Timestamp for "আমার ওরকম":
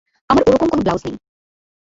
0.29-0.67